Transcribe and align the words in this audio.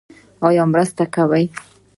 ایا 0.47 0.63
مرسته 0.71 1.03
کوئ؟ 1.15 1.45